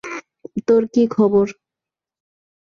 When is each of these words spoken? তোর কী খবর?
তোর 0.67 0.83
কী 0.93 1.03
খবর? 1.07 1.47